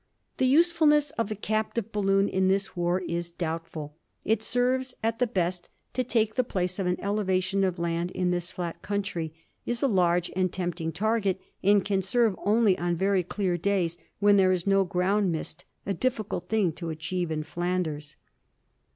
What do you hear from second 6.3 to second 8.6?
the place of an elevation of land in this